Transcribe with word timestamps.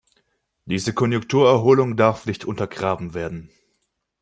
Diese 0.65 0.95
Konjunkturerholung 0.95 1.95
darf 1.95 2.25
nicht 2.25 2.43
untergraben 2.43 3.13
werden. 3.13 3.51